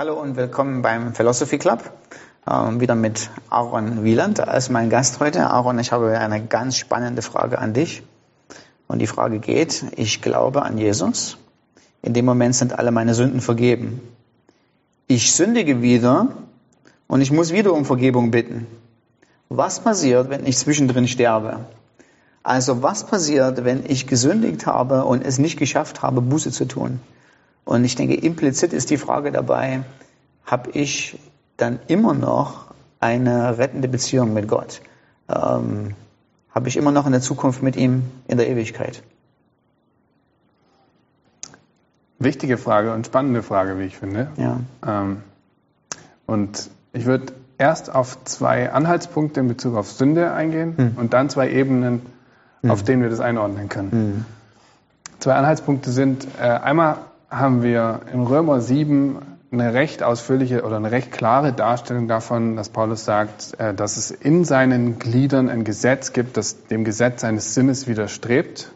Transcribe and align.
Hallo 0.00 0.14
und 0.14 0.36
willkommen 0.36 0.80
beim 0.80 1.12
Philosophy 1.12 1.58
Club. 1.58 1.82
Ähm, 2.48 2.78
wieder 2.78 2.94
mit 2.94 3.30
Aaron 3.50 4.04
Wieland 4.04 4.38
als 4.38 4.70
mein 4.70 4.90
Gast 4.90 5.18
heute. 5.18 5.50
Aaron, 5.50 5.76
ich 5.80 5.90
habe 5.90 6.16
eine 6.16 6.46
ganz 6.46 6.76
spannende 6.76 7.20
Frage 7.20 7.58
an 7.58 7.72
dich. 7.74 8.04
Und 8.86 9.00
die 9.00 9.08
Frage 9.08 9.40
geht, 9.40 9.84
ich 9.96 10.22
glaube 10.22 10.62
an 10.62 10.78
Jesus. 10.78 11.36
In 12.00 12.12
dem 12.12 12.26
Moment 12.26 12.54
sind 12.54 12.78
alle 12.78 12.92
meine 12.92 13.12
Sünden 13.12 13.40
vergeben. 13.40 14.00
Ich 15.08 15.32
sündige 15.32 15.82
wieder 15.82 16.28
und 17.08 17.20
ich 17.20 17.32
muss 17.32 17.52
wieder 17.52 17.72
um 17.72 17.84
Vergebung 17.84 18.30
bitten. 18.30 18.68
Was 19.48 19.80
passiert, 19.80 20.30
wenn 20.30 20.46
ich 20.46 20.58
zwischendrin 20.58 21.08
sterbe? 21.08 21.66
Also 22.44 22.84
was 22.84 23.04
passiert, 23.04 23.64
wenn 23.64 23.84
ich 23.84 24.06
gesündigt 24.06 24.64
habe 24.64 25.04
und 25.06 25.26
es 25.26 25.38
nicht 25.38 25.58
geschafft 25.58 26.02
habe, 26.02 26.20
Buße 26.20 26.52
zu 26.52 26.66
tun? 26.66 27.00
Und 27.68 27.84
ich 27.84 27.96
denke, 27.96 28.14
implizit 28.14 28.72
ist 28.72 28.88
die 28.88 28.96
Frage 28.96 29.30
dabei, 29.30 29.82
habe 30.46 30.70
ich 30.70 31.18
dann 31.58 31.80
immer 31.86 32.14
noch 32.14 32.68
eine 32.98 33.58
rettende 33.58 33.88
Beziehung 33.88 34.32
mit 34.32 34.48
Gott? 34.48 34.80
Ähm, 35.28 35.94
habe 36.50 36.68
ich 36.68 36.78
immer 36.78 36.92
noch 36.92 37.04
eine 37.04 37.20
Zukunft 37.20 37.62
mit 37.62 37.76
ihm 37.76 38.04
in 38.26 38.38
der 38.38 38.48
Ewigkeit? 38.48 39.02
Wichtige 42.18 42.56
Frage 42.56 42.94
und 42.94 43.04
spannende 43.04 43.42
Frage, 43.42 43.78
wie 43.78 43.84
ich 43.84 43.98
finde. 43.98 44.28
Ja. 44.38 44.60
Ähm, 44.86 45.18
und 46.24 46.70
ich 46.94 47.04
würde 47.04 47.34
erst 47.58 47.94
auf 47.94 48.24
zwei 48.24 48.72
Anhaltspunkte 48.72 49.40
in 49.40 49.48
Bezug 49.48 49.76
auf 49.76 49.92
Sünde 49.92 50.32
eingehen 50.32 50.74
hm. 50.74 50.92
und 50.96 51.12
dann 51.12 51.28
zwei 51.28 51.50
Ebenen, 51.50 52.00
hm. 52.62 52.70
auf 52.70 52.82
denen 52.82 53.02
wir 53.02 53.10
das 53.10 53.20
einordnen 53.20 53.68
können. 53.68 53.92
Hm. 53.92 54.24
Zwei 55.18 55.34
Anhaltspunkte 55.34 55.90
sind 55.90 56.26
äh, 56.40 56.44
einmal 56.44 56.96
haben 57.30 57.62
wir 57.62 58.00
in 58.12 58.22
Römer 58.22 58.60
7 58.60 59.18
eine 59.50 59.72
recht 59.72 60.02
ausführliche 60.02 60.62
oder 60.64 60.76
eine 60.76 60.90
recht 60.90 61.10
klare 61.10 61.52
Darstellung 61.52 62.06
davon, 62.06 62.56
dass 62.56 62.68
Paulus 62.68 63.04
sagt, 63.04 63.58
äh, 63.58 63.72
dass 63.72 63.96
es 63.96 64.10
in 64.10 64.44
seinen 64.44 64.98
Gliedern 64.98 65.48
ein 65.48 65.64
Gesetz 65.64 66.12
gibt, 66.12 66.36
das 66.36 66.66
dem 66.66 66.84
Gesetz 66.84 67.22
seines 67.22 67.54
Sinnes 67.54 67.86
widerstrebt. 67.86 68.72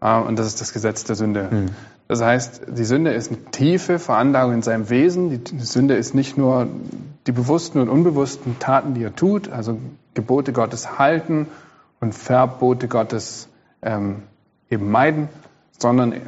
Äh, 0.00 0.18
und 0.18 0.38
das 0.38 0.46
ist 0.46 0.60
das 0.60 0.72
Gesetz 0.72 1.04
der 1.04 1.16
Sünde. 1.16 1.50
Hm. 1.50 1.66
Das 2.08 2.22
heißt, 2.22 2.62
die 2.68 2.84
Sünde 2.84 3.12
ist 3.12 3.30
eine 3.30 3.44
tiefe 3.46 3.98
Veranlagung 3.98 4.54
in 4.54 4.62
seinem 4.62 4.90
Wesen. 4.90 5.42
Die 5.44 5.58
Sünde 5.60 5.94
ist 5.94 6.14
nicht 6.14 6.36
nur 6.36 6.66
die 7.26 7.32
bewussten 7.32 7.78
und 7.78 7.88
unbewussten 7.88 8.58
Taten, 8.58 8.94
die 8.94 9.02
er 9.02 9.16
tut, 9.16 9.50
also 9.50 9.78
Gebote 10.12 10.52
Gottes 10.52 10.98
halten 10.98 11.48
und 12.00 12.14
Verbote 12.14 12.88
Gottes 12.88 13.48
ähm, 13.80 14.22
eben 14.70 14.90
meiden, 14.90 15.28
sondern 15.78 16.12
äh, 16.12 16.20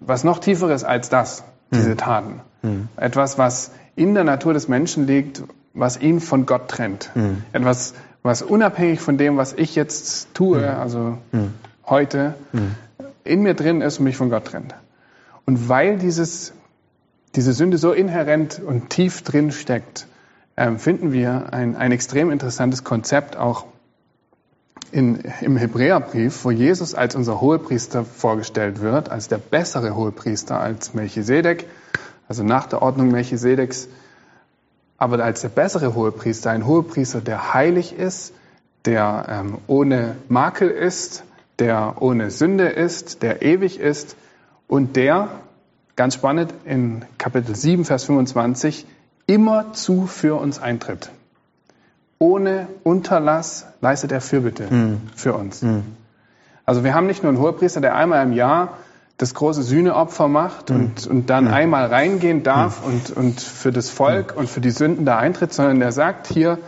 was 0.00 0.24
noch 0.24 0.38
tieferes 0.38 0.84
als 0.84 1.08
das, 1.08 1.44
diese 1.72 1.90
hm. 1.90 1.96
Taten. 1.98 2.40
Mhm. 2.62 2.88
Etwas, 2.96 3.38
was 3.38 3.72
in 3.96 4.14
der 4.14 4.24
Natur 4.24 4.52
des 4.52 4.68
Menschen 4.68 5.06
liegt, 5.06 5.42
was 5.74 6.00
ihn 6.00 6.20
von 6.20 6.46
Gott 6.46 6.68
trennt. 6.68 7.10
Mhm. 7.14 7.42
Etwas, 7.52 7.94
was 8.22 8.42
unabhängig 8.42 9.00
von 9.00 9.18
dem, 9.18 9.36
was 9.36 9.52
ich 9.52 9.74
jetzt 9.74 10.34
tue, 10.34 10.76
also 10.76 11.18
hm. 11.32 11.52
heute, 11.86 12.34
hm. 12.52 12.74
in 13.24 13.42
mir 13.42 13.54
drin 13.54 13.80
ist 13.80 13.98
und 13.98 14.04
mich 14.04 14.16
von 14.16 14.30
Gott 14.30 14.46
trennt. 14.46 14.74
Und 15.46 15.68
weil 15.68 15.98
dieses, 15.98 16.52
diese 17.34 17.52
Sünde 17.52 17.78
so 17.78 17.92
inhärent 17.92 18.60
und 18.64 18.90
tief 18.90 19.22
drin 19.22 19.52
steckt, 19.52 20.06
finden 20.76 21.12
wir 21.12 21.52
ein, 21.52 21.76
ein 21.76 21.92
extrem 21.92 22.30
interessantes 22.30 22.82
Konzept 22.82 23.36
auch 23.36 23.64
in, 24.92 25.20
im 25.40 25.56
Hebräerbrief, 25.56 26.44
wo 26.44 26.50
Jesus 26.50 26.94
als 26.94 27.14
unser 27.14 27.40
Hohepriester 27.40 28.04
vorgestellt 28.04 28.80
wird, 28.80 29.10
als 29.10 29.28
der 29.28 29.38
bessere 29.38 29.94
Hohepriester 29.94 30.58
als 30.60 30.94
Melchisedek, 30.94 31.66
also 32.28 32.42
nach 32.42 32.66
der 32.66 32.82
Ordnung 32.82 33.10
Melchisedeks, 33.10 33.88
aber 34.96 35.22
als 35.22 35.42
der 35.42 35.48
bessere 35.50 35.94
Hohepriester, 35.94 36.50
ein 36.50 36.66
Hohepriester, 36.66 37.20
der 37.20 37.54
heilig 37.54 37.96
ist, 37.96 38.34
der 38.84 39.26
ähm, 39.28 39.58
ohne 39.66 40.16
Makel 40.28 40.70
ist, 40.70 41.24
der 41.58 41.96
ohne 42.00 42.30
Sünde 42.30 42.68
ist, 42.68 43.22
der 43.22 43.42
ewig 43.42 43.80
ist 43.80 44.16
und 44.66 44.96
der, 44.96 45.28
ganz 45.96 46.14
spannend, 46.14 46.52
in 46.64 47.04
Kapitel 47.18 47.54
7, 47.54 47.84
Vers 47.84 48.04
25, 48.04 48.86
immerzu 49.26 50.06
für 50.06 50.36
uns 50.36 50.60
eintritt 50.60 51.10
ohne 52.18 52.68
Unterlass 52.82 53.66
leistet 53.80 54.12
er 54.12 54.20
Fürbitte 54.20 54.72
mhm. 54.72 55.02
für 55.14 55.34
uns. 55.34 55.62
Mhm. 55.62 55.84
Also 56.64 56.84
wir 56.84 56.94
haben 56.94 57.06
nicht 57.06 57.22
nur 57.22 57.30
einen 57.30 57.40
Hohepriester, 57.40 57.80
der 57.80 57.94
einmal 57.94 58.24
im 58.24 58.32
Jahr 58.32 58.76
das 59.16 59.34
große 59.34 59.62
Sühneopfer 59.62 60.28
macht 60.28 60.70
mhm. 60.70 60.76
und, 60.76 61.06
und 61.06 61.30
dann 61.30 61.48
einmal 61.48 61.86
reingehen 61.86 62.42
darf 62.42 62.84
und, 62.84 63.10
und 63.10 63.40
für 63.40 63.72
das 63.72 63.90
Volk 63.90 64.36
und 64.36 64.48
für 64.48 64.60
die 64.60 64.70
Sünden 64.70 65.04
da 65.04 65.18
eintritt, 65.18 65.52
sondern 65.52 65.80
der 65.80 65.92
sagt 65.92 66.26
hier, 66.26 66.58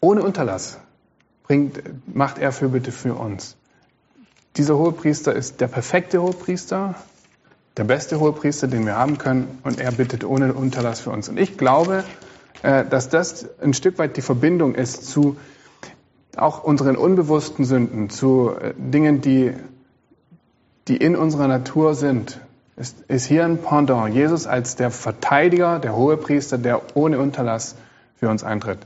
ohne 0.00 0.22
Unterlass 0.22 0.78
bringt, 1.44 1.82
macht 2.12 2.38
er 2.38 2.52
Fürbitte 2.52 2.92
für 2.92 3.14
uns. 3.14 3.56
Dieser 4.56 4.76
Hohepriester 4.76 5.34
ist 5.34 5.60
der 5.60 5.68
perfekte 5.68 6.22
Hohepriester, 6.22 6.94
der 7.76 7.84
beste 7.84 8.20
Hohepriester, 8.20 8.68
den 8.68 8.86
wir 8.86 8.96
haben 8.96 9.18
können, 9.18 9.58
und 9.64 9.80
er 9.80 9.92
bittet 9.92 10.24
ohne 10.24 10.54
Unterlass 10.54 11.00
für 11.00 11.10
uns. 11.10 11.28
Und 11.28 11.38
ich 11.38 11.58
glaube, 11.58 12.04
dass 12.62 13.08
das 13.08 13.46
ein 13.60 13.74
Stück 13.74 13.98
weit 13.98 14.16
die 14.16 14.22
Verbindung 14.22 14.74
ist 14.74 15.06
zu 15.06 15.36
auch 16.36 16.64
unseren 16.64 16.96
unbewussten 16.96 17.64
Sünden, 17.64 18.10
zu 18.10 18.50
äh, 18.50 18.74
Dingen, 18.76 19.20
die, 19.20 19.52
die 20.88 20.96
in 20.96 21.16
unserer 21.16 21.48
Natur 21.48 21.94
sind. 21.94 22.40
Ist, 22.76 23.02
ist 23.02 23.26
hier 23.26 23.44
ein 23.44 23.58
Pendant. 23.58 24.12
Jesus 24.12 24.46
als 24.46 24.74
der 24.74 24.90
Verteidiger, 24.90 25.78
der 25.78 25.94
Hohepriester, 25.94 26.58
der 26.58 26.80
ohne 26.94 27.18
Unterlass 27.18 27.76
für 28.16 28.28
uns 28.28 28.42
eintritt. 28.42 28.78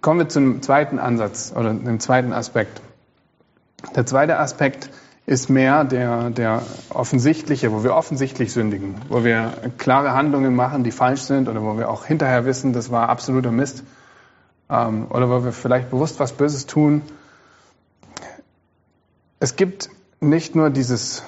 Kommen 0.00 0.20
wir 0.20 0.28
zum 0.28 0.62
zweiten 0.62 0.98
Ansatz 0.98 1.52
oder 1.54 1.74
dem 1.74 2.00
zweiten 2.00 2.32
Aspekt. 2.32 2.80
Der 3.94 4.06
zweite 4.06 4.38
Aspekt 4.38 4.86
ist 4.86 5.07
mehr 5.50 5.84
der, 5.84 6.30
der 6.30 6.62
offensichtliche, 6.88 7.70
wo 7.70 7.84
wir 7.84 7.94
offensichtlich 7.94 8.52
sündigen, 8.52 8.94
wo 9.10 9.24
wir 9.24 9.52
klare 9.76 10.14
Handlungen 10.14 10.54
machen, 10.54 10.84
die 10.84 10.90
falsch 10.90 11.20
sind 11.20 11.48
oder 11.48 11.62
wo 11.62 11.76
wir 11.76 11.90
auch 11.90 12.06
hinterher 12.06 12.46
wissen, 12.46 12.72
das 12.72 12.90
war 12.90 13.10
absoluter 13.10 13.52
Mist 13.52 13.84
ähm, 14.70 15.06
oder 15.10 15.28
wo 15.28 15.44
wir 15.44 15.52
vielleicht 15.52 15.90
bewusst 15.90 16.18
was 16.18 16.32
Böses 16.32 16.64
tun. 16.64 17.02
Es 19.38 19.54
gibt 19.56 19.90
nicht 20.20 20.56
nur 20.56 20.70
dieses 20.70 21.22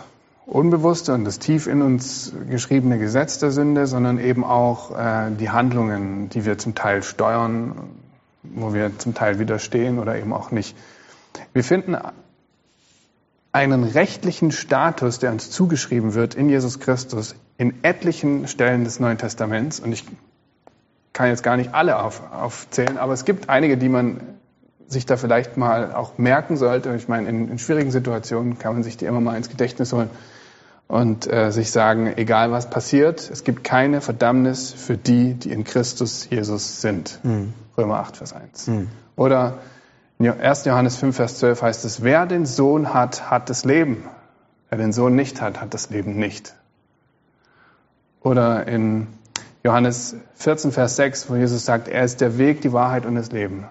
unbewusste 0.46 1.12
und 1.12 1.26
das 1.26 1.38
tief 1.38 1.66
in 1.66 1.82
uns 1.82 2.32
geschriebene 2.48 2.98
Gesetz 2.98 3.38
der 3.38 3.50
Sünde, 3.50 3.86
sondern 3.86 4.18
eben 4.18 4.44
auch 4.44 4.96
äh, 4.98 5.30
die 5.30 5.50
Handlungen, 5.50 6.30
die 6.30 6.46
wir 6.46 6.56
zum 6.56 6.74
Teil 6.74 7.02
steuern, 7.02 7.74
wo 8.42 8.72
wir 8.72 8.98
zum 8.98 9.14
Teil 9.14 9.38
widerstehen 9.38 9.98
oder 9.98 10.16
eben 10.16 10.32
auch 10.32 10.50
nicht. 10.50 10.74
Wir 11.52 11.62
finden 11.62 11.96
einen 13.52 13.84
rechtlichen 13.84 14.52
Status, 14.52 15.18
der 15.18 15.32
uns 15.32 15.50
zugeschrieben 15.50 16.14
wird 16.14 16.34
in 16.34 16.48
Jesus 16.48 16.78
Christus, 16.78 17.34
in 17.58 17.82
etlichen 17.82 18.46
Stellen 18.46 18.84
des 18.84 19.00
Neuen 19.00 19.18
Testaments. 19.18 19.80
Und 19.80 19.92
ich 19.92 20.04
kann 21.12 21.28
jetzt 21.28 21.42
gar 21.42 21.56
nicht 21.56 21.74
alle 21.74 22.00
auf, 22.00 22.22
aufzählen, 22.32 22.96
aber 22.98 23.12
es 23.12 23.24
gibt 23.24 23.48
einige, 23.48 23.76
die 23.76 23.88
man 23.88 24.20
sich 24.86 25.06
da 25.06 25.16
vielleicht 25.16 25.56
mal 25.56 25.94
auch 25.94 26.18
merken 26.18 26.56
sollte. 26.56 26.94
Ich 26.94 27.08
meine, 27.08 27.28
in, 27.28 27.48
in 27.48 27.58
schwierigen 27.58 27.90
Situationen 27.90 28.58
kann 28.58 28.74
man 28.74 28.82
sich 28.82 28.96
die 28.96 29.04
immer 29.04 29.20
mal 29.20 29.36
ins 29.36 29.48
Gedächtnis 29.48 29.92
holen 29.92 30.10
und 30.88 31.32
äh, 31.32 31.52
sich 31.52 31.70
sagen, 31.70 32.12
egal 32.16 32.50
was 32.50 32.68
passiert, 32.70 33.30
es 33.30 33.44
gibt 33.44 33.62
keine 33.62 34.00
Verdammnis 34.00 34.72
für 34.72 34.96
die, 34.96 35.34
die 35.34 35.52
in 35.52 35.62
Christus 35.62 36.28
Jesus 36.28 36.80
sind. 36.80 37.20
Mhm. 37.22 37.52
Römer 37.78 37.98
8, 37.98 38.16
Vers 38.16 38.32
1. 38.32 38.66
Mhm. 38.66 38.88
Oder 39.14 39.58
1. 40.20 40.66
Johannes 40.66 40.96
5, 40.96 41.16
Vers 41.16 41.38
12 41.38 41.62
heißt 41.62 41.84
es, 41.86 42.02
wer 42.02 42.26
den 42.26 42.44
Sohn 42.44 42.92
hat, 42.92 43.30
hat 43.30 43.48
das 43.48 43.64
Leben. 43.64 44.04
Wer 44.68 44.78
den 44.78 44.92
Sohn 44.92 45.16
nicht 45.16 45.40
hat, 45.40 45.60
hat 45.60 45.72
das 45.72 45.90
Leben 45.90 46.16
nicht. 46.16 46.54
Oder 48.22 48.66
in 48.66 49.06
Johannes 49.64 50.14
14, 50.34 50.72
Vers 50.72 50.96
6, 50.96 51.30
wo 51.30 51.36
Jesus 51.36 51.64
sagt, 51.64 51.88
er 51.88 52.04
ist 52.04 52.20
der 52.20 52.36
Weg, 52.36 52.60
die 52.60 52.72
Wahrheit 52.72 53.06
und 53.06 53.14
das 53.14 53.32
Leben. 53.32 53.66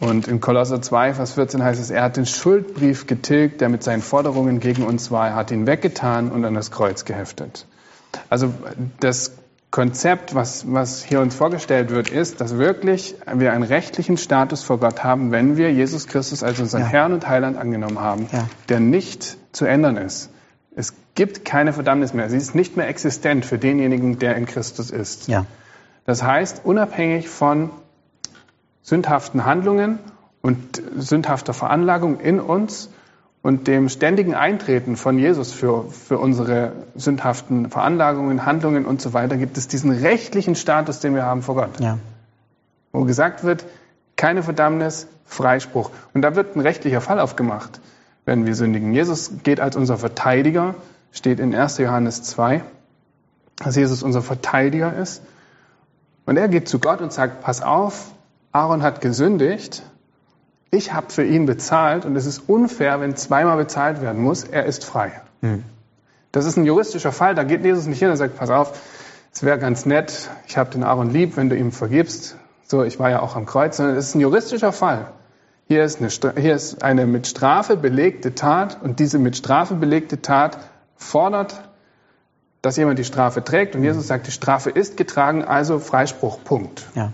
Und 0.00 0.26
in 0.26 0.40
Kolosser 0.40 0.82
2, 0.82 1.14
Vers 1.14 1.34
14 1.34 1.62
heißt 1.62 1.80
es, 1.80 1.90
er 1.90 2.02
hat 2.02 2.16
den 2.16 2.26
Schuldbrief 2.26 3.06
getilgt, 3.06 3.60
der 3.60 3.68
mit 3.68 3.84
seinen 3.84 4.02
Forderungen 4.02 4.58
gegen 4.58 4.84
uns 4.84 5.10
war. 5.10 5.28
Er 5.28 5.34
hat 5.36 5.50
ihn 5.50 5.66
weggetan 5.66 6.32
und 6.32 6.44
an 6.44 6.54
das 6.54 6.70
Kreuz 6.70 7.04
geheftet. 7.04 7.66
Also 8.28 8.52
das 9.00 9.32
Konzept, 9.72 10.34
was, 10.34 10.70
was 10.70 11.02
hier 11.02 11.20
uns 11.20 11.34
vorgestellt 11.34 11.88
wird, 11.88 12.10
ist, 12.10 12.42
dass 12.42 12.58
wirklich 12.58 13.16
wir 13.34 13.54
einen 13.54 13.64
rechtlichen 13.64 14.18
Status 14.18 14.62
vor 14.62 14.78
Gott 14.78 15.02
haben, 15.02 15.32
wenn 15.32 15.56
wir 15.56 15.72
Jesus 15.72 16.06
Christus 16.06 16.42
als 16.42 16.60
unseren 16.60 16.82
ja. 16.82 16.88
Herrn 16.88 17.14
und 17.14 17.26
Heiland 17.26 17.56
angenommen 17.56 17.98
haben, 17.98 18.28
ja. 18.32 18.46
der 18.68 18.80
nicht 18.80 19.38
zu 19.52 19.64
ändern 19.64 19.96
ist. 19.96 20.28
Es 20.76 20.92
gibt 21.14 21.46
keine 21.46 21.72
Verdammnis 21.72 22.12
mehr. 22.12 22.28
Sie 22.28 22.36
ist 22.36 22.54
nicht 22.54 22.76
mehr 22.76 22.86
existent 22.86 23.46
für 23.46 23.58
denjenigen, 23.58 24.18
der 24.18 24.36
in 24.36 24.44
Christus 24.44 24.90
ist. 24.90 25.28
Ja. 25.28 25.46
Das 26.04 26.22
heißt, 26.22 26.66
unabhängig 26.66 27.30
von 27.30 27.70
sündhaften 28.82 29.46
Handlungen 29.46 30.00
und 30.42 30.82
sündhafter 30.96 31.54
Veranlagung 31.54 32.20
in 32.20 32.40
uns 32.40 32.90
und 33.42 33.66
dem 33.66 33.88
ständigen 33.88 34.34
Eintreten 34.34 34.96
von 34.96 35.18
Jesus 35.18 35.52
für, 35.52 35.84
für 35.90 36.18
unsere 36.18 36.72
sündhaften 36.94 37.70
Veranlagungen, 37.70 38.46
Handlungen 38.46 38.86
und 38.86 39.02
so 39.02 39.12
weiter 39.12 39.36
gibt 39.36 39.58
es 39.58 39.66
diesen 39.66 39.90
rechtlichen 39.90 40.54
Status, 40.54 41.00
den 41.00 41.14
wir 41.14 41.24
haben 41.24 41.42
vor 41.42 41.56
Gott. 41.56 41.80
Ja. 41.80 41.98
Wo 42.92 43.04
gesagt 43.04 43.42
wird, 43.42 43.64
keine 44.16 44.42
Verdammnis, 44.42 45.08
Freispruch. 45.24 45.90
Und 46.14 46.22
da 46.22 46.36
wird 46.36 46.54
ein 46.54 46.60
rechtlicher 46.60 47.00
Fall 47.00 47.18
aufgemacht, 47.18 47.80
wenn 48.24 48.46
wir 48.46 48.54
sündigen. 48.54 48.92
Jesus 48.92 49.32
geht 49.42 49.60
als 49.60 49.74
unser 49.74 49.96
Verteidiger, 49.96 50.76
steht 51.10 51.40
in 51.40 51.54
1. 51.54 51.78
Johannes 51.78 52.22
2, 52.22 52.62
dass 53.56 53.74
Jesus 53.74 54.02
unser 54.02 54.22
Verteidiger 54.22 54.94
ist. 54.94 55.22
Und 56.26 56.36
er 56.36 56.48
geht 56.48 56.68
zu 56.68 56.78
Gott 56.78 57.00
und 57.00 57.12
sagt, 57.12 57.40
pass 57.40 57.62
auf, 57.62 58.12
Aaron 58.52 58.82
hat 58.82 59.00
gesündigt, 59.00 59.82
ich 60.72 60.92
habe 60.92 61.12
für 61.12 61.22
ihn 61.22 61.44
bezahlt 61.44 62.06
und 62.06 62.16
es 62.16 62.26
ist 62.26 62.48
unfair, 62.48 63.00
wenn 63.00 63.14
zweimal 63.14 63.58
bezahlt 63.58 64.00
werden 64.00 64.22
muss, 64.22 64.42
er 64.42 64.64
ist 64.64 64.84
frei. 64.84 65.12
Hm. 65.42 65.62
Das 66.32 66.46
ist 66.46 66.56
ein 66.56 66.64
juristischer 66.64 67.12
Fall, 67.12 67.34
da 67.34 67.44
geht 67.44 67.62
Jesus 67.62 67.86
nicht 67.86 67.98
hin 67.98 68.08
und 68.08 68.16
sagt, 68.16 68.36
pass 68.36 68.48
auf, 68.48 68.80
es 69.32 69.42
wäre 69.42 69.58
ganz 69.58 69.84
nett, 69.84 70.30
ich 70.46 70.56
habe 70.56 70.70
den 70.70 70.82
Aaron 70.82 71.10
lieb, 71.10 71.36
wenn 71.36 71.50
du 71.50 71.56
ihm 71.56 71.72
vergibst. 71.72 72.36
So, 72.66 72.84
ich 72.84 72.98
war 72.98 73.10
ja 73.10 73.20
auch 73.20 73.36
am 73.36 73.44
Kreuz, 73.44 73.76
sondern 73.76 73.96
es 73.96 74.08
ist 74.08 74.14
ein 74.14 74.20
juristischer 74.20 74.72
Fall. 74.72 75.08
Hier 75.68 75.84
ist, 75.84 76.00
eine, 76.00 76.40
hier 76.40 76.54
ist 76.54 76.82
eine 76.82 77.06
mit 77.06 77.26
Strafe 77.26 77.76
belegte 77.76 78.34
Tat 78.34 78.78
und 78.82 78.98
diese 78.98 79.18
mit 79.18 79.36
Strafe 79.36 79.74
belegte 79.74 80.22
Tat 80.22 80.58
fordert, 80.96 81.68
dass 82.62 82.78
jemand 82.78 82.98
die 82.98 83.04
Strafe 83.04 83.44
trägt 83.44 83.76
und 83.76 83.82
Jesus 83.82 84.06
sagt, 84.06 84.26
die 84.26 84.30
Strafe 84.30 84.70
ist 84.70 84.96
getragen, 84.96 85.44
also 85.44 85.78
Freispruch, 85.78 86.42
Punkt. 86.44 86.86
Ja. 86.94 87.12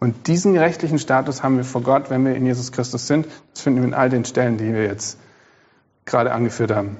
Und 0.00 0.28
diesen 0.28 0.56
rechtlichen 0.56 0.98
Status 0.98 1.42
haben 1.42 1.56
wir 1.56 1.64
vor 1.64 1.82
Gott, 1.82 2.10
wenn 2.10 2.24
wir 2.24 2.34
in 2.34 2.46
Jesus 2.46 2.70
Christus 2.70 3.06
sind. 3.06 3.26
Das 3.52 3.62
finden 3.62 3.80
wir 3.80 3.88
in 3.88 3.94
all 3.94 4.10
den 4.10 4.24
Stellen, 4.24 4.56
die 4.56 4.72
wir 4.72 4.84
jetzt 4.84 5.18
gerade 6.04 6.32
angeführt 6.32 6.70
haben. 6.70 6.98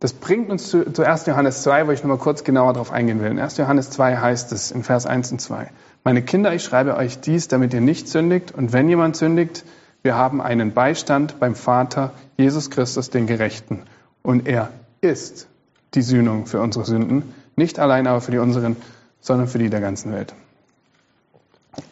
Das 0.00 0.12
bringt 0.12 0.50
uns 0.50 0.68
zu, 0.68 0.92
zu 0.92 1.02
1. 1.02 1.24
Johannes 1.24 1.62
2, 1.62 1.86
wo 1.86 1.90
ich 1.90 2.02
nochmal 2.02 2.18
kurz 2.18 2.44
genauer 2.44 2.74
darauf 2.74 2.92
eingehen 2.92 3.22
will. 3.22 3.30
In 3.30 3.38
1. 3.38 3.56
Johannes 3.56 3.88
2 3.90 4.18
heißt 4.18 4.52
es 4.52 4.70
in 4.70 4.82
Vers 4.82 5.06
1 5.06 5.32
und 5.32 5.40
2, 5.40 5.70
Meine 6.04 6.20
Kinder, 6.20 6.52
ich 6.52 6.62
schreibe 6.62 6.96
euch 6.96 7.20
dies, 7.20 7.48
damit 7.48 7.72
ihr 7.72 7.80
nicht 7.80 8.08
sündigt. 8.08 8.52
Und 8.52 8.74
wenn 8.74 8.86
jemand 8.88 9.16
sündigt, 9.16 9.64
wir 10.02 10.14
haben 10.14 10.42
einen 10.42 10.74
Beistand 10.74 11.40
beim 11.40 11.54
Vater, 11.54 12.12
Jesus 12.36 12.68
Christus, 12.70 13.08
den 13.08 13.26
Gerechten. 13.26 13.84
Und 14.22 14.46
er 14.46 14.68
ist 15.00 15.48
die 15.94 16.02
Sühnung 16.02 16.44
für 16.44 16.60
unsere 16.60 16.84
Sünden. 16.84 17.32
Nicht 17.56 17.78
allein 17.78 18.06
aber 18.06 18.20
für 18.20 18.30
die 18.30 18.38
unseren, 18.38 18.76
sondern 19.22 19.48
für 19.48 19.58
die 19.58 19.70
der 19.70 19.80
ganzen 19.80 20.12
Welt. 20.12 20.34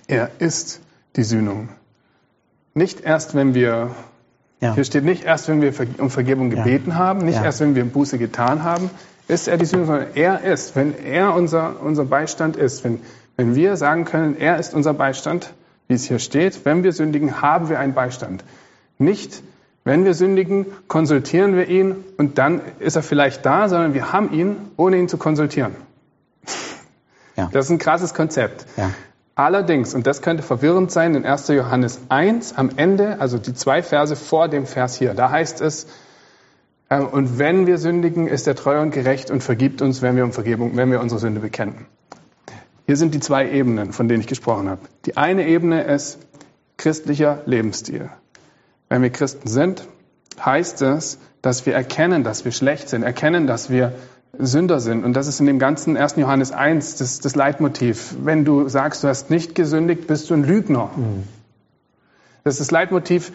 Er 0.06 0.30
ist 0.38 0.80
die 1.16 1.24
Sühnung. 1.24 1.68
Nicht 2.74 3.00
erst, 3.00 3.34
wenn 3.34 3.54
wir, 3.54 3.90
ja. 4.60 4.74
hier 4.74 4.84
steht 4.84 5.04
nicht 5.04 5.24
erst, 5.24 5.48
wenn 5.48 5.60
wir 5.60 5.72
um 5.98 6.10
Vergebung 6.10 6.50
gebeten 6.50 6.90
ja. 6.90 6.96
haben, 6.96 7.24
nicht 7.24 7.36
ja. 7.36 7.44
erst, 7.44 7.60
wenn 7.60 7.74
wir 7.74 7.84
Buße 7.84 8.18
getan 8.18 8.62
haben, 8.62 8.90
ist 9.28 9.48
er 9.48 9.56
die 9.56 9.64
Sühnung, 9.64 9.86
sondern 9.86 10.08
er 10.14 10.42
ist, 10.42 10.74
wenn 10.76 10.94
er 10.98 11.34
unser, 11.34 11.80
unser 11.82 12.04
Beistand 12.04 12.56
ist, 12.56 12.84
wenn, 12.84 13.00
wenn 13.36 13.54
wir 13.54 13.76
sagen 13.76 14.04
können, 14.04 14.36
er 14.36 14.58
ist 14.58 14.74
unser 14.74 14.94
Beistand, 14.94 15.52
wie 15.88 15.94
es 15.94 16.04
hier 16.04 16.18
steht, 16.18 16.64
wenn 16.64 16.82
wir 16.82 16.92
sündigen, 16.92 17.42
haben 17.42 17.68
wir 17.68 17.78
einen 17.78 17.94
Beistand. 17.94 18.44
Nicht, 18.98 19.42
wenn 19.84 20.04
wir 20.04 20.14
sündigen, 20.14 20.66
konsultieren 20.88 21.56
wir 21.56 21.68
ihn 21.68 21.96
und 22.16 22.38
dann 22.38 22.60
ist 22.78 22.96
er 22.96 23.02
vielleicht 23.02 23.44
da, 23.44 23.68
sondern 23.68 23.94
wir 23.94 24.12
haben 24.12 24.32
ihn, 24.32 24.56
ohne 24.76 24.96
ihn 24.96 25.08
zu 25.08 25.18
konsultieren. 25.18 25.74
Ja. 27.36 27.48
Das 27.52 27.66
ist 27.66 27.70
ein 27.70 27.78
krasses 27.78 28.14
Konzept. 28.14 28.66
Ja. 28.76 28.90
Allerdings, 29.34 29.94
und 29.94 30.06
das 30.06 30.20
könnte 30.20 30.42
verwirrend 30.42 30.90
sein, 30.90 31.14
in 31.14 31.24
1. 31.24 31.48
Johannes 31.48 32.00
1 32.10 32.56
am 32.56 32.70
Ende, 32.76 33.18
also 33.20 33.38
die 33.38 33.54
zwei 33.54 33.82
Verse 33.82 34.14
vor 34.14 34.48
dem 34.48 34.66
Vers 34.66 34.96
hier, 34.96 35.14
da 35.14 35.30
heißt 35.30 35.60
es, 35.62 35.86
äh, 36.90 37.00
und 37.00 37.38
wenn 37.38 37.66
wir 37.66 37.78
sündigen, 37.78 38.26
ist 38.26 38.46
er 38.46 38.54
treu 38.54 38.80
und 38.80 38.90
gerecht 38.90 39.30
und 39.30 39.42
vergibt 39.42 39.80
uns, 39.80 40.02
wenn 40.02 40.16
wir 40.16 40.24
um 40.24 40.32
Vergebung, 40.32 40.76
wenn 40.76 40.90
wir 40.90 41.00
unsere 41.00 41.18
Sünde 41.18 41.40
bekennen. 41.40 41.86
Hier 42.86 42.96
sind 42.96 43.14
die 43.14 43.20
zwei 43.20 43.48
Ebenen, 43.50 43.92
von 43.92 44.08
denen 44.08 44.20
ich 44.20 44.26
gesprochen 44.26 44.68
habe. 44.68 44.82
Die 45.06 45.16
eine 45.16 45.46
Ebene 45.46 45.82
ist 45.84 46.18
christlicher 46.76 47.40
Lebensstil. 47.46 48.10
Wenn 48.88 49.02
wir 49.02 49.10
Christen 49.10 49.48
sind, 49.48 49.86
heißt 50.44 50.82
es, 50.82 51.18
dass 51.40 51.64
wir 51.64 51.74
erkennen, 51.74 52.24
dass 52.24 52.44
wir 52.44 52.52
schlecht 52.52 52.88
sind, 52.88 53.02
erkennen, 53.02 53.46
dass 53.46 53.70
wir 53.70 53.92
Sünder 54.38 54.80
sind. 54.80 55.04
Und 55.04 55.12
das 55.12 55.26
ist 55.26 55.40
in 55.40 55.46
dem 55.46 55.58
ganzen 55.58 55.96
1. 55.96 56.16
Johannes 56.16 56.52
1 56.52 56.96
das, 56.96 57.20
das 57.20 57.34
Leitmotiv. 57.36 58.14
Wenn 58.22 58.44
du 58.44 58.68
sagst, 58.68 59.04
du 59.04 59.08
hast 59.08 59.30
nicht 59.30 59.54
gesündigt, 59.54 60.06
bist 60.06 60.30
du 60.30 60.34
ein 60.34 60.44
Lügner. 60.44 60.90
Mhm. 60.96 61.24
Das 62.44 62.54
ist 62.54 62.60
das 62.60 62.70
Leitmotiv. 62.70 63.32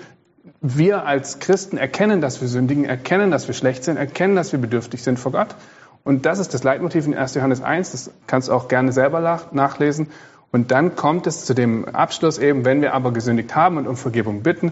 Wir 0.61 1.05
als 1.05 1.39
Christen 1.39 1.77
erkennen, 1.77 2.19
dass 2.19 2.41
wir 2.41 2.47
sündigen, 2.47 2.85
erkennen, 2.85 3.31
dass 3.31 3.47
wir 3.47 3.53
schlecht 3.53 3.83
sind, 3.83 3.97
erkennen, 3.97 4.35
dass 4.35 4.51
wir 4.51 4.59
bedürftig 4.59 5.03
sind 5.03 5.19
vor 5.19 5.31
Gott. 5.31 5.55
Und 6.03 6.25
das 6.25 6.39
ist 6.39 6.53
das 6.53 6.63
Leitmotiv 6.63 7.05
in 7.05 7.13
1. 7.13 7.35
Johannes 7.35 7.61
1. 7.61 7.91
Das 7.91 8.11
kannst 8.25 8.47
du 8.47 8.53
auch 8.53 8.67
gerne 8.67 8.91
selber 8.91 9.41
nachlesen. 9.51 10.07
Und 10.51 10.71
dann 10.71 10.95
kommt 10.95 11.27
es 11.27 11.45
zu 11.45 11.53
dem 11.53 11.85
Abschluss 11.85 12.39
eben, 12.39 12.65
wenn 12.65 12.81
wir 12.81 12.93
aber 12.93 13.11
gesündigt 13.11 13.55
haben 13.55 13.77
und 13.77 13.87
um 13.87 13.97
Vergebung 13.97 14.41
bitten, 14.41 14.71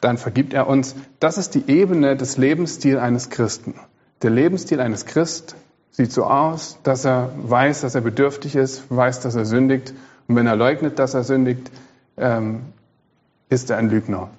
dann 0.00 0.18
vergibt 0.18 0.54
er 0.54 0.66
uns. 0.66 0.96
Das 1.20 1.38
ist 1.38 1.54
die 1.54 1.68
Ebene 1.68 2.16
des 2.16 2.36
Lebensstils 2.36 2.98
eines 2.98 3.30
Christen. 3.30 3.74
Der 4.22 4.30
Lebensstil 4.30 4.80
eines 4.80 5.06
Christ 5.06 5.54
sieht 5.92 6.12
so 6.12 6.24
aus, 6.24 6.78
dass 6.82 7.04
er 7.04 7.32
weiß, 7.36 7.82
dass 7.82 7.94
er 7.94 8.00
bedürftig 8.00 8.56
ist, 8.56 8.84
weiß, 8.88 9.20
dass 9.20 9.34
er 9.34 9.44
sündigt. 9.44 9.94
Und 10.26 10.36
wenn 10.36 10.46
er 10.46 10.56
leugnet, 10.56 10.98
dass 10.98 11.14
er 11.14 11.24
sündigt, 11.24 11.70
ähm, 12.16 12.62
ist 13.48 13.70
er 13.70 13.76
ein 13.76 13.90
Lügner. 13.90 14.30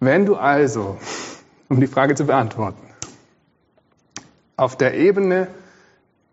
Wenn 0.00 0.26
du 0.26 0.36
also, 0.36 0.98
um 1.68 1.80
die 1.80 1.86
Frage 1.86 2.14
zu 2.14 2.24
beantworten, 2.24 2.82
auf 4.56 4.76
der 4.76 4.94
Ebene, 4.94 5.48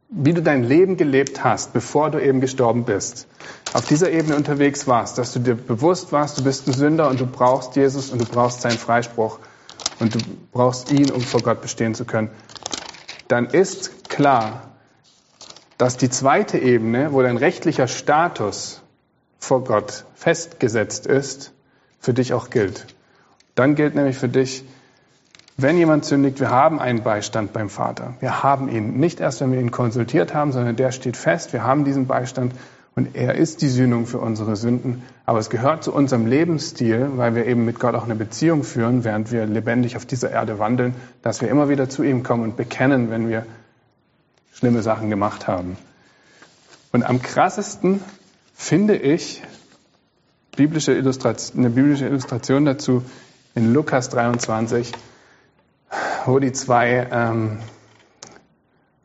wie 0.10 0.34
du 0.34 0.42
dein 0.42 0.64
Leben 0.64 0.98
gelebt 0.98 1.44
hast, 1.44 1.74
bevor 1.74 2.10
du 2.10 2.24
eben 2.24 2.42
gestorben 2.42 2.86
bist, 2.86 3.28
auf 3.74 3.86
dieser 3.86 4.12
Ebene 4.12 4.36
unterwegs 4.36 4.88
warst, 4.88 5.18
dass 5.18 5.34
du 5.34 5.40
dir 5.40 5.56
bewusst 5.56 6.12
warst, 6.12 6.40
du 6.40 6.44
bist 6.44 6.68
ein 6.68 6.74
Sünder 6.74 7.10
und 7.10 7.20
du 7.20 7.26
brauchst 7.26 7.76
Jesus 7.76 8.10
und 8.10 8.22
du 8.22 8.26
brauchst 8.26 8.62
seinen 8.62 8.78
Freispruch, 8.78 9.40
und 10.00 10.16
du 10.16 10.20
brauchst 10.52 10.92
ihn, 10.92 11.12
um 11.12 11.22
vor 11.22 11.42
Gott 11.42 11.62
bestehen 11.62 11.96
zu 11.96 12.06
können, 12.06 12.30
dann 13.28 13.48
ist 13.48 14.10
klar, 14.10 14.72
dass 15.78 15.98
die 15.98 16.10
zweite 16.10 16.58
Ebene, 16.58 17.12
wo 17.12 17.22
dein 17.22 17.38
rechtlicher 17.38 17.88
Status 17.88 18.82
vor 19.40 19.64
Gott 19.64 20.06
festgesetzt 20.16 21.06
ist, 21.06 21.52
für 22.00 22.14
dich 22.14 22.34
auch 22.34 22.50
gilt. 22.50 22.86
Dann 23.56 23.76
gilt 23.76 23.96
nämlich 23.96 24.18
für 24.18 24.30
dich, 24.30 24.64
wenn 25.58 25.78
jemand 25.78 26.04
sündigt, 26.04 26.40
wir 26.42 26.50
haben 26.50 26.80
einen 26.80 27.04
Beistand 27.04 27.54
beim 27.54 27.70
Vater. 27.70 28.16
Wir 28.20 28.44
haben 28.44 28.68
ihn. 28.68 28.98
Nicht 29.00 29.22
erst, 29.22 29.40
wenn 29.40 29.54
wir 29.54 29.60
ihn 29.60 29.72
konsultiert 29.72 30.34
haben, 30.34 30.52
sondern 30.52 30.76
der 30.76 30.92
steht 30.92 31.16
fest. 31.16 31.54
Wir 31.54 31.64
haben 31.64 31.86
diesen 31.86 32.08
Beistand 32.08 32.54
und 32.96 33.14
er 33.14 33.36
ist 33.36 33.62
die 33.62 33.68
Sühnung 33.68 34.06
für 34.06 34.20
unsere 34.20 34.56
Sünden. 34.56 35.04
Aber 35.26 35.40
es 35.40 35.50
gehört 35.50 35.84
zu 35.84 35.94
unserem 35.94 36.26
Lebensstil, 36.28 37.10
weil 37.16 37.36
wir 37.36 37.46
eben 37.46 37.66
mit 37.66 37.78
Gott 37.78 37.94
auch 37.94 38.06
eine 38.06 38.16
Beziehung 38.16 38.64
führen, 38.64 39.04
während 39.04 39.34
wir 39.34 39.46
lebendig 39.46 39.98
auf 39.98 40.06
dieser 40.06 40.32
Erde 40.32 40.60
wandeln, 40.60 40.96
dass 41.22 41.42
wir 41.42 41.50
immer 41.50 41.68
wieder 41.68 41.90
zu 41.90 42.04
ihm 42.04 42.24
kommen 42.24 42.44
und 42.44 42.56
bekennen, 42.56 43.10
wenn 43.10 43.28
wir 43.28 43.46
schlimme 44.54 44.82
Sachen 44.82 45.10
gemacht 45.10 45.46
haben. 45.46 45.76
Und 46.94 47.04
am 47.04 47.22
krassesten 47.22 48.00
finde 48.54 48.96
ich 48.96 49.44
biblische 50.56 50.94
eine 50.94 51.70
biblische 51.70 52.06
Illustration 52.06 52.64
dazu 52.64 53.04
in 53.56 53.74
Lukas 53.74 54.08
23, 54.08 54.94
wo 56.26 56.40
die 56.40 56.54
zwei, 56.54 57.10
ähm, 57.12 57.60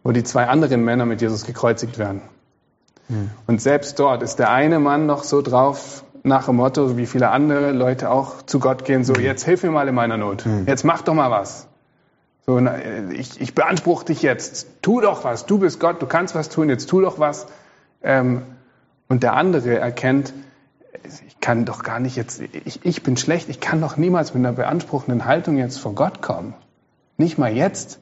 wo 0.05 0.13
die 0.13 0.23
zwei 0.23 0.47
anderen 0.47 0.85
Männer 0.85 1.07
mit 1.07 1.21
Jesus 1.21 1.45
gekreuzigt 1.45 1.99
werden. 1.99 2.23
Und 3.47 3.61
selbst 3.61 3.99
dort 3.99 4.23
ist 4.23 4.37
der 4.37 4.51
eine 4.51 4.79
Mann 4.79 5.07
noch 5.07 5.25
so 5.25 5.43
drauf, 5.43 6.05
nach 6.23 6.47
dem 6.47 6.57
Motto, 6.57 6.97
wie 6.97 7.07
viele 7.07 7.31
andere 7.31 7.73
Leute 7.73 8.11
auch 8.11 8.43
zu 8.43 8.59
Gott 8.59 8.85
gehen, 8.85 9.05
so, 9.05 9.15
jetzt 9.15 9.45
hilf 9.45 9.63
mir 9.63 9.71
mal 9.71 9.89
in 9.89 9.95
meiner 9.95 10.17
Not. 10.17 10.45
Jetzt 10.67 10.85
mach 10.85 11.03
doch 11.03 11.15
mal 11.15 11.31
was. 11.31 11.67
So, 12.47 12.59
ich, 13.13 13.41
ich 13.41 13.55
beanspruche 13.55 14.07
dich 14.07 14.23
jetzt. 14.23 14.67
Tu 14.83 15.01
doch 15.01 15.25
was. 15.25 15.47
Du 15.47 15.59
bist 15.59 15.81
Gott, 15.81 16.03
du 16.03 16.07
kannst 16.07 16.35
was 16.35 16.49
tun, 16.49 16.69
jetzt 16.69 16.89
tu 16.89 17.01
doch 17.01 17.19
was. 17.19 17.47
Ähm, 18.03 18.43
und 19.09 19.23
der 19.23 19.35
andere 19.35 19.79
erkennt, 19.79 20.33
ich 21.27 21.41
kann 21.41 21.65
doch 21.65 21.83
gar 21.83 22.01
nicht 22.01 22.17
jetzt, 22.17 22.41
ich, 22.41 22.85
ich 22.85 23.03
bin 23.03 23.17
schlecht, 23.17 23.49
ich 23.49 23.61
kann 23.61 23.81
doch 23.81 23.97
niemals 23.97 24.35
mit 24.35 24.45
einer 24.45 24.55
beanspruchenden 24.55 25.25
Haltung 25.25 25.57
jetzt 25.57 25.79
vor 25.79 25.95
Gott 25.95 26.23
kommen. 26.23 26.55
Nicht 27.17 27.39
mal 27.39 27.53
jetzt. 27.55 27.99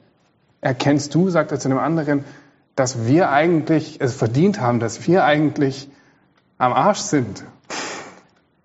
Erkennst 0.61 1.15
du, 1.15 1.29
sagt 1.29 1.51
er 1.51 1.59
zu 1.59 1.69
einem 1.69 1.79
anderen, 1.79 2.25
dass 2.79 3.05
wir 3.05 3.29
eigentlich 3.29 3.99
es 3.99 4.15
verdient 4.15 4.61
haben, 4.61 4.79
dass 4.79 5.05
wir 5.05 5.25
eigentlich 5.25 5.89
am 6.57 6.71
Arsch 6.71 6.99
sind. 6.99 7.43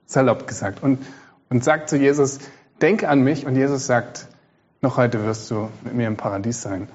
Salopp 0.06 0.46
gesagt. 0.46 0.84
Und, 0.84 1.04
und 1.50 1.64
sagt 1.64 1.88
zu 1.88 1.96
Jesus, 1.96 2.38
denk 2.80 3.02
an 3.02 3.22
mich. 3.22 3.44
Und 3.44 3.56
Jesus 3.56 3.86
sagt, 3.86 4.28
noch 4.80 4.98
heute 4.98 5.24
wirst 5.24 5.50
du 5.50 5.68
mit 5.82 5.94
mir 5.94 6.06
im 6.06 6.16
Paradies 6.16 6.62
sein. 6.62 6.86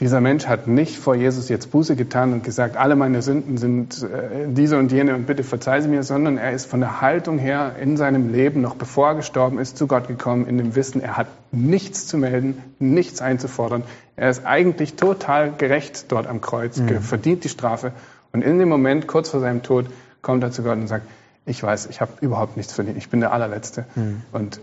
Dieser 0.00 0.22
Mensch 0.22 0.46
hat 0.46 0.66
nicht 0.66 0.96
vor 0.96 1.14
Jesus 1.14 1.50
jetzt 1.50 1.70
Buße 1.70 1.94
getan 1.94 2.32
und 2.32 2.42
gesagt, 2.42 2.78
alle 2.78 2.96
meine 2.96 3.20
Sünden 3.20 3.58
sind 3.58 4.02
äh, 4.02 4.46
diese 4.48 4.78
und 4.78 4.90
jene 4.90 5.14
und 5.14 5.26
bitte 5.26 5.44
verzeih 5.44 5.82
sie 5.82 5.88
mir, 5.88 6.02
sondern 6.02 6.38
er 6.38 6.52
ist 6.52 6.64
von 6.64 6.80
der 6.80 7.02
Haltung 7.02 7.38
her 7.38 7.76
in 7.78 7.98
seinem 7.98 8.32
Leben, 8.32 8.62
noch 8.62 8.76
bevor 8.76 9.08
er 9.08 9.14
gestorben 9.16 9.58
ist, 9.58 9.76
zu 9.76 9.86
Gott 9.86 10.08
gekommen, 10.08 10.46
in 10.46 10.56
dem 10.56 10.74
Wissen, 10.74 11.02
er 11.02 11.18
hat 11.18 11.26
nichts 11.52 12.06
zu 12.06 12.16
melden, 12.16 12.62
nichts 12.78 13.20
einzufordern. 13.20 13.82
Er 14.16 14.30
ist 14.30 14.46
eigentlich 14.46 14.94
total 14.94 15.52
gerecht 15.52 16.06
dort 16.08 16.26
am 16.26 16.40
Kreuz, 16.40 16.78
mhm. 16.78 17.00
verdient 17.02 17.44
die 17.44 17.50
Strafe. 17.50 17.92
Und 18.32 18.40
in 18.40 18.58
dem 18.58 18.70
Moment, 18.70 19.06
kurz 19.06 19.28
vor 19.28 19.40
seinem 19.40 19.62
Tod, 19.62 19.84
kommt 20.22 20.42
er 20.42 20.50
zu 20.50 20.62
Gott 20.62 20.78
und 20.78 20.86
sagt, 20.86 21.06
ich 21.44 21.62
weiß, 21.62 21.88
ich 21.90 22.00
habe 22.00 22.12
überhaupt 22.22 22.56
nichts 22.56 22.72
verdient, 22.72 22.96
ich 22.96 23.10
bin 23.10 23.20
der 23.20 23.32
allerletzte. 23.32 23.84
Mhm. 23.94 24.22
Und 24.32 24.60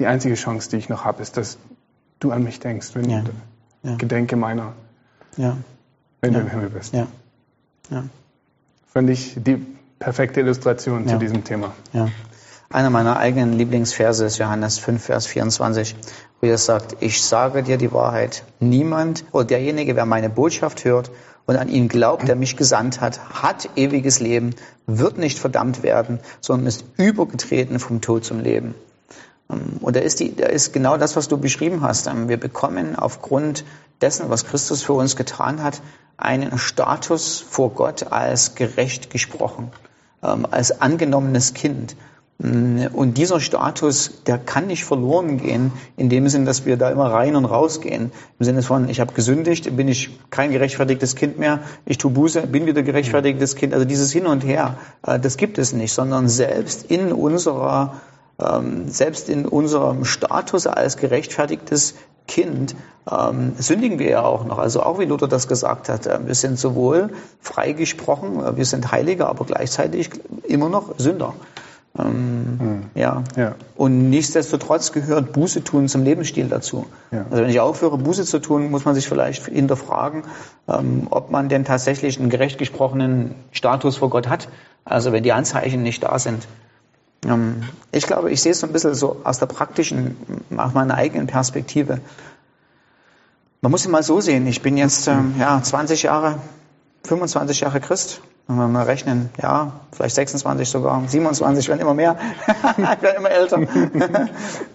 die 0.00 0.06
einzige 0.06 0.34
Chance, 0.34 0.70
die 0.70 0.76
ich 0.76 0.88
noch 0.88 1.04
habe, 1.04 1.22
ist, 1.22 1.36
dass 1.36 1.56
du 2.18 2.32
an 2.32 2.42
mich 2.42 2.58
denkst. 2.58 2.94
Wenn 2.94 3.08
ja 3.08 3.22
ja. 3.84 3.96
Gedenke 3.96 4.36
meiner, 4.36 4.72
ja. 5.36 5.56
wenn 6.20 6.32
ja. 6.32 6.40
du 6.40 6.44
im 6.46 6.50
Himmel 6.50 6.70
bist. 6.70 6.92
Ja. 6.92 7.06
Ja. 7.90 8.04
Fand 8.86 9.10
ich 9.10 9.34
die 9.36 9.64
perfekte 9.98 10.40
Illustration 10.40 11.06
zu 11.06 11.18
diesem 11.18 11.44
Thema. 11.44 11.72
Ja. 11.92 12.08
Einer 12.70 12.90
meiner 12.90 13.18
eigenen 13.18 13.52
Lieblingsverse 13.52 14.24
ist 14.24 14.38
Johannes 14.38 14.78
5, 14.78 15.04
Vers 15.04 15.26
24, 15.26 15.94
wo 16.40 16.46
er 16.46 16.58
sagt, 16.58 16.96
ich 17.00 17.22
sage 17.22 17.62
dir 17.62 17.76
die 17.76 17.92
Wahrheit, 17.92 18.42
niemand 18.58 19.24
oder 19.32 19.44
derjenige, 19.44 19.94
wer 19.94 20.06
meine 20.06 20.28
Botschaft 20.28 20.84
hört 20.84 21.10
und 21.46 21.56
an 21.56 21.68
ihn 21.68 21.88
glaubt, 21.88 22.26
der 22.26 22.36
mich 22.36 22.56
gesandt 22.56 23.00
hat, 23.00 23.20
hat 23.42 23.68
ewiges 23.76 24.18
Leben, 24.18 24.56
wird 24.86 25.18
nicht 25.18 25.38
verdammt 25.38 25.82
werden, 25.82 26.18
sondern 26.40 26.66
ist 26.66 26.84
übergetreten 26.96 27.78
vom 27.78 28.00
Tod 28.00 28.24
zum 28.24 28.40
Leben. 28.40 28.74
Ähm, 29.54 29.78
und 29.80 29.96
da 29.96 30.00
ist, 30.00 30.20
die, 30.20 30.34
da 30.34 30.46
ist 30.46 30.72
genau 30.72 30.96
das, 30.96 31.16
was 31.16 31.28
du 31.28 31.38
beschrieben 31.38 31.82
hast. 31.82 32.06
Ähm, 32.06 32.28
wir 32.28 32.38
bekommen 32.38 32.96
aufgrund 32.96 33.64
dessen, 34.00 34.30
was 34.30 34.46
Christus 34.46 34.82
für 34.82 34.94
uns 34.94 35.16
getan 35.16 35.62
hat, 35.62 35.80
einen 36.16 36.58
Status 36.58 37.44
vor 37.48 37.70
Gott 37.70 38.12
als 38.12 38.54
gerecht 38.54 39.10
gesprochen, 39.10 39.70
ähm, 40.22 40.46
als 40.50 40.80
angenommenes 40.80 41.54
Kind. 41.54 41.96
Mm, 42.38 42.86
und 42.92 43.16
dieser 43.16 43.40
Status, 43.40 44.22
der 44.26 44.38
kann 44.38 44.66
nicht 44.66 44.84
verloren 44.84 45.38
gehen, 45.38 45.72
in 45.96 46.08
dem 46.08 46.28
Sinn, 46.28 46.44
dass 46.44 46.66
wir 46.66 46.76
da 46.76 46.90
immer 46.90 47.10
rein 47.10 47.36
und 47.36 47.44
raus 47.44 47.80
gehen. 47.80 48.10
Im 48.38 48.44
Sinne 48.44 48.62
von, 48.62 48.88
ich 48.88 49.00
habe 49.00 49.14
gesündigt, 49.14 49.76
bin 49.76 49.88
ich 49.88 50.18
kein 50.30 50.50
gerechtfertigtes 50.50 51.14
Kind 51.14 51.38
mehr, 51.38 51.60
ich 51.86 51.98
tue 51.98 52.10
Buße, 52.10 52.46
bin 52.46 52.66
wieder 52.66 52.82
gerechtfertigtes 52.82 53.54
Kind. 53.54 53.72
Also 53.72 53.84
dieses 53.84 54.12
Hin 54.12 54.26
und 54.26 54.44
Her, 54.44 54.78
äh, 55.06 55.18
das 55.18 55.36
gibt 55.36 55.58
es 55.58 55.72
nicht, 55.72 55.92
sondern 55.92 56.28
selbst 56.28 56.90
in 56.90 57.12
unserer 57.12 58.00
ähm, 58.40 58.88
selbst 58.88 59.28
in 59.28 59.46
unserem 59.46 60.04
Status 60.04 60.66
als 60.66 60.96
gerechtfertigtes 60.96 61.94
Kind 62.26 62.74
ähm, 63.10 63.52
sündigen 63.58 63.98
wir 63.98 64.08
ja 64.08 64.22
auch 64.22 64.44
noch. 64.44 64.58
Also 64.58 64.82
auch 64.82 64.98
wie 64.98 65.04
Luther 65.04 65.28
das 65.28 65.46
gesagt 65.46 65.88
hat, 65.88 66.06
äh, 66.06 66.26
wir 66.26 66.34
sind 66.34 66.58
sowohl 66.58 67.10
freigesprochen, 67.40 68.42
äh, 68.42 68.56
wir 68.56 68.64
sind 68.64 68.92
Heilige, 68.92 69.26
aber 69.26 69.44
gleichzeitig 69.44 70.10
immer 70.44 70.68
noch 70.68 70.94
Sünder. 70.98 71.34
Ähm, 71.96 72.56
hm. 72.58 72.82
ja. 72.94 73.22
ja. 73.36 73.54
Und 73.76 74.10
nichtsdestotrotz 74.10 74.90
gehört 74.90 75.32
Buße 75.32 75.62
tun 75.62 75.86
zum 75.86 76.02
Lebensstil 76.02 76.48
dazu. 76.48 76.86
Ja. 77.12 77.26
Also 77.30 77.42
wenn 77.42 77.50
ich 77.50 77.60
aufhöre, 77.60 77.98
Buße 77.98 78.24
zu 78.24 78.40
tun, 78.40 78.70
muss 78.70 78.84
man 78.84 78.96
sich 78.96 79.06
vielleicht 79.06 79.46
hinterfragen, 79.46 80.24
ähm, 80.66 81.06
ob 81.10 81.30
man 81.30 81.48
denn 81.48 81.64
tatsächlich 81.64 82.18
einen 82.18 82.30
gerecht 82.30 82.58
gesprochenen 82.58 83.34
Status 83.52 83.98
vor 83.98 84.10
Gott 84.10 84.28
hat. 84.28 84.48
Also 84.84 85.12
wenn 85.12 85.22
die 85.22 85.32
Anzeichen 85.32 85.82
nicht 85.82 86.02
da 86.02 86.18
sind. 86.18 86.48
Ähm, 87.26 87.62
ich 87.92 88.06
glaube, 88.06 88.30
ich 88.30 88.40
sehe 88.42 88.52
es 88.52 88.60
so 88.60 88.66
ein 88.66 88.72
bisschen 88.72 88.94
so 88.94 89.20
aus 89.24 89.38
der 89.38 89.46
praktischen, 89.46 90.16
aus 90.56 90.74
meiner 90.74 90.94
eigenen 90.94 91.26
Perspektive. 91.26 92.00
Man 93.60 93.70
muss 93.70 93.82
es 93.82 93.88
mal 93.88 94.02
so 94.02 94.20
sehen, 94.20 94.46
ich 94.46 94.62
bin 94.62 94.76
jetzt 94.76 95.08
ähm, 95.08 95.34
ja, 95.38 95.62
20 95.62 96.02
Jahre, 96.02 96.38
25 97.04 97.60
Jahre 97.60 97.80
Christ 97.80 98.20
wenn 98.46 98.56
wir 98.56 98.68
mal 98.68 98.82
rechnen, 98.82 99.30
ja, 99.40 99.72
vielleicht 99.90 100.16
26 100.16 100.68
sogar, 100.68 101.02
27 101.06 101.66
werden 101.68 101.80
immer 101.80 101.94
mehr, 101.94 102.16
ich 102.76 103.02
werde 103.02 103.18
immer 103.18 103.30
älter. 103.30 103.60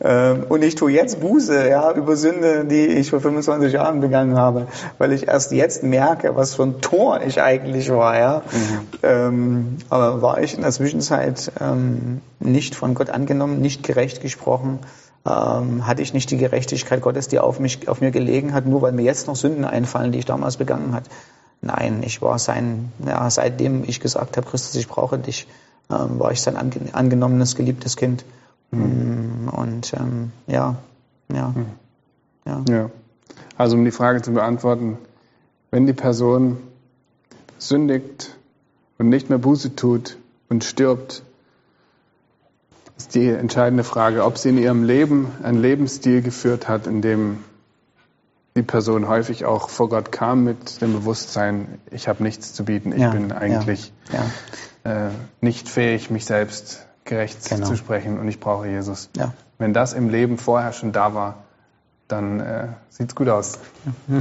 Ähm, 0.02 0.46
und 0.48 0.64
ich 0.64 0.76
tue 0.76 0.92
jetzt 0.92 1.20
Buße, 1.20 1.68
ja, 1.68 1.92
über 1.92 2.16
Sünde, 2.16 2.64
die 2.64 2.86
ich 2.86 3.10
vor 3.10 3.20
25 3.20 3.74
Jahren 3.74 4.00
begangen 4.00 4.38
habe, 4.38 4.68
weil 4.98 5.12
ich 5.12 5.28
erst 5.28 5.52
jetzt 5.52 5.84
merke, 5.84 6.38
was 6.38 6.56
für 6.56 6.64
ein 6.64 6.80
Tor 6.80 7.20
ich 7.22 7.42
eigentlich 7.42 7.90
war, 7.90 8.18
ja. 8.18 8.42
Mhm. 8.50 8.88
Ähm, 9.04 9.78
aber 9.90 10.22
war 10.22 10.42
ich 10.42 10.56
in 10.56 10.62
der 10.62 10.72
Zwischenzeit 10.72 11.52
ähm, 11.60 12.22
nicht 12.40 12.76
von 12.76 12.94
Gott 12.94 13.10
angenommen, 13.10 13.60
nicht 13.60 13.84
gerecht 13.84 14.22
gesprochen, 14.22 14.80
ähm, 15.26 15.86
hatte 15.86 16.02
ich 16.02 16.14
nicht 16.14 16.32
die 16.32 16.38
Gerechtigkeit 16.38 17.02
Gottes, 17.02 17.28
die 17.28 17.40
auf 17.40 17.60
mich, 17.60 17.90
auf 17.90 18.00
mir 18.00 18.12
gelegen 18.12 18.54
hat, 18.54 18.66
nur 18.66 18.82
weil 18.82 18.94
mir 18.94 19.04
jetzt 19.04 19.28
noch 19.28 19.36
Sünden 19.36 19.66
einfallen, 19.66 20.14
die 20.14 20.20
ich 20.20 20.26
damals 20.26 20.56
begangen 20.56 20.94
hat. 20.94 21.04
Nein, 21.62 22.04
ich 22.04 22.22
war 22.22 22.39
sein, 22.39 22.92
ja, 23.06 23.30
seitdem 23.30 23.84
ich 23.84 24.00
gesagt 24.00 24.38
habe, 24.38 24.50
Christus, 24.50 24.75
ich 24.75 24.88
brauche 24.88 25.18
dich, 25.18 25.48
ähm, 25.89 26.20
war 26.20 26.32
ich 26.32 26.42
sein 26.42 26.56
angenommenes, 26.56 27.56
geliebtes 27.56 27.98
Kind. 27.98 28.24
Mhm. 28.72 29.50
Und 29.51 29.94
ähm, 29.94 30.32
ja, 30.48 30.75
ja, 31.34 31.50
mhm. 31.50 31.66
ja. 32.46 32.63
Ja. 32.70 32.89
Also 33.58 33.75
um 33.75 33.84
die 33.84 33.92
Frage 33.92 34.22
zu 34.22 34.32
beantworten, 34.32 34.98
wenn 35.72 35.86
die 35.86 35.94
Person 35.94 36.58
sündigt 37.58 38.38
und 38.98 39.10
nicht 39.10 39.30
mehr 39.30 39.38
Buße 39.38 39.75
tut 39.75 40.18
und 40.48 40.63
stirbt, 40.63 41.24
ist 42.98 43.16
die 43.16 43.28
entscheidende 43.28 43.84
Frage, 43.84 44.24
ob 44.24 44.38
sie 44.38 44.50
in 44.50 44.58
ihrem 44.58 44.84
Leben 44.84 45.28
einen 45.44 45.62
Lebensstil 45.62 46.22
geführt 46.22 46.68
hat, 46.68 46.88
in 46.88 47.01
dem 47.01 47.44
die 48.60 48.63
Person 48.63 49.08
häufig 49.08 49.46
auch 49.46 49.70
vor 49.70 49.88
Gott 49.88 50.12
kam 50.12 50.44
mit 50.44 50.82
dem 50.82 50.92
Bewusstsein, 50.92 51.80
ich 51.92 52.10
habe 52.10 52.22
nichts 52.24 52.54
zu 52.54 52.66
bieten, 52.66 52.92
ich 52.92 53.00
ja, 53.00 53.10
bin 53.10 53.32
eigentlich 53.32 53.94
ja. 54.12 55.08
Äh, 55.08 55.12
nicht 55.39 55.70
fähig, 55.70 56.10
mich 56.10 56.25
selbst 56.25 56.86
gerecht 57.06 57.48
genau. 57.48 57.68
zu 57.68 57.78
sprechen 57.78 58.20
und 58.20 58.28
ich 58.28 58.42
brauche 58.42 58.68
Jesus. 58.68 59.10
Wenn 59.58 59.74
das 59.74 59.94
im 59.94 60.10
Leben 60.10 60.38
vorher 60.38 60.74
schon 60.74 60.92
da 60.92 61.13
war, 61.13 61.44
dann 62.10 62.42
äh, 62.42 62.68
sieht 62.89 63.10
es 63.10 63.16
gut 63.16 63.30
aus. 63.30 63.60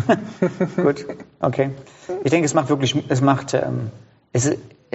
gut, 0.76 1.04
okay. 1.40 1.70
Ich 2.22 2.30
denke, 2.30 2.46
es 2.46 2.54
macht 2.54 2.68
wirklich, 2.68 2.94
es 3.08 3.20
macht, 3.20 3.54
ähm, 3.54 3.90
es, 4.32 4.52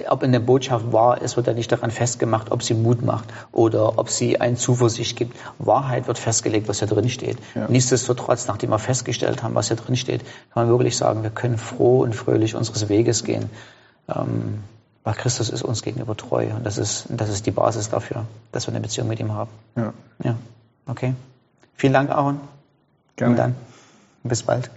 ob 0.10 0.24
eine 0.24 0.40
Botschaft 0.40 0.92
wahr 0.92 1.22
ist, 1.22 1.38
wird 1.38 1.48
ja 1.48 1.54
nicht 1.54 1.72
daran 1.72 1.92
festgemacht, 1.92 2.52
ob 2.52 2.64
sie 2.64 2.74
Mut 2.74 3.04
macht 3.04 3.26
oder 3.52 4.00
ob 4.00 4.10
sie 4.10 4.42
einen 4.42 4.58
Zuversicht 4.58 5.16
gibt. 5.16 5.38
Wahrheit 5.60 6.08
wird 6.08 6.18
festgelegt, 6.18 6.68
was 6.68 6.80
hier 6.80 6.88
drin 6.88 7.10
steht. 7.10 7.38
Ja. 7.54 7.68
Nichtsdestotrotz, 7.68 8.48
nachdem 8.48 8.72
wir 8.72 8.80
festgestellt 8.80 9.44
haben, 9.44 9.54
was 9.56 9.68
hier 9.68 9.78
drin 9.78 9.96
steht, 9.96 10.22
kann 10.54 10.64
man 10.64 10.70
wirklich 10.70 10.98
sagen, 10.98 11.24
wir 11.24 11.30
können 11.30 11.58
froh 11.58 12.02
und 12.02 12.16
fröhlich 12.16 12.56
unseres 12.56 12.90
Weges 12.90 13.24
gehen. 13.24 13.50
Ähm, 14.14 14.64
weil 15.04 15.14
Christus 15.16 15.50
ist 15.50 15.64
uns 15.64 15.82
gegenüber 15.82 16.16
treu. 16.16 16.48
Und 16.56 16.66
das 16.66 16.78
ist, 16.78 17.08
das 17.10 17.30
ist 17.30 17.46
die 17.46 17.52
Basis 17.52 17.90
dafür, 17.90 18.26
dass 18.52 18.68
wir 18.68 18.74
eine 18.74 18.82
Beziehung 18.82 19.08
mit 19.08 19.20
ihm 19.20 19.34
haben. 19.34 19.50
Ja. 19.76 19.94
Ja. 20.24 20.36
Okay. 20.88 21.14
Vielen 21.76 21.94
Dank, 21.94 22.10
Aaron. 22.10 22.40
Gerne. 23.16 23.32
Und 23.32 23.38
dann. 23.38 23.56
Bis 24.24 24.44
bald. 24.44 24.72